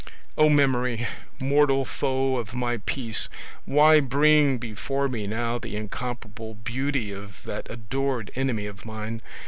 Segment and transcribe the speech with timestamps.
[0.35, 1.05] Oh memory,
[1.39, 3.29] mortal foe of my peace!
[3.65, 9.21] why bring before me now the incomparable beauty of that adored enemy of mine?